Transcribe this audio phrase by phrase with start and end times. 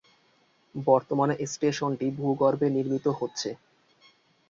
[0.75, 3.49] বর্তমানে স্টেশনটি ভূগর্ভে নির্মিত হচ্ছে।